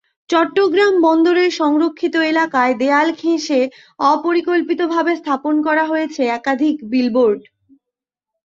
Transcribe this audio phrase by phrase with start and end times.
[0.29, 3.59] চট্টগ্রাম বন্দরের সংরক্ষিত এলাকায় দেয়াল ঘেঁষে
[4.07, 7.41] অপরিকল্পিতভাবে স্থাপন করা হয়েছে একাধিক বিলবোর্ড।